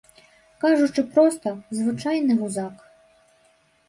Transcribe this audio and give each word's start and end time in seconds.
Кажучы 0.61 1.03
проста, 1.15 1.47
звычайны 1.79 2.33
гузак. 2.39 2.81